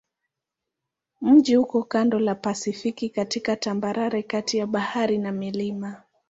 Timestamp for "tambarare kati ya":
3.55-4.67